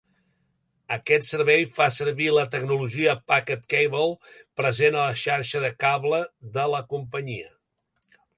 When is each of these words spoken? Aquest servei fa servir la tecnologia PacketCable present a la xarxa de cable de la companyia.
Aquest 0.95 1.25
servei 1.31 1.65
fa 1.73 1.87
servir 1.95 2.29
la 2.37 2.45
tecnologia 2.55 3.13
PacketCable 3.33 4.09
present 4.63 4.99
a 4.99 5.05
la 5.11 5.21
xarxa 5.25 5.63
de 5.67 5.71
cable 5.87 6.25
de 6.59 6.67
la 6.75 6.83
companyia. 6.97 7.55